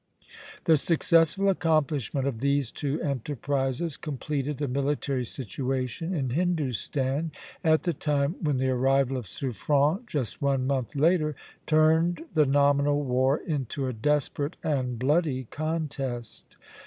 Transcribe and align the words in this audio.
The 0.65 0.77
successful 0.77 1.47
accomplishment 1.47 2.25
of 2.25 2.39
these 2.39 2.71
two 2.71 2.99
enterprises 3.03 3.97
completed 3.97 4.57
the 4.57 4.67
military 4.67 5.23
situation 5.25 6.11
in 6.11 6.31
Hindostan 6.31 7.29
at 7.63 7.83
the 7.83 7.93
time 7.93 8.33
when 8.41 8.57
the 8.57 8.69
arrival 8.69 9.15
of 9.15 9.27
Suffren, 9.27 10.03
just 10.07 10.41
one 10.41 10.65
month 10.65 10.95
later, 10.95 11.35
turned 11.67 12.25
the 12.33 12.47
nominal 12.47 13.03
war 13.03 13.37
into 13.45 13.85
a 13.85 13.93
desperate 13.93 14.55
and 14.63 14.97
bloody 14.97 15.43
contest. 15.51 16.57